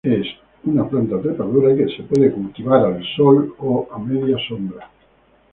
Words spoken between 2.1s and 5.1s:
cultivar en el sol o media sombra.